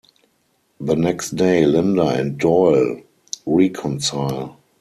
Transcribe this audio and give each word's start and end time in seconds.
The 0.79 0.95
next 0.95 1.35
day, 1.35 1.63
Linda 1.63 2.07
and 2.07 2.35
Doyle 2.39 3.03
reconcile. 3.45 4.57